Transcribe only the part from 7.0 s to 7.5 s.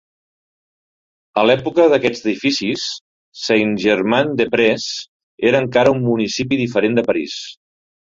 de París.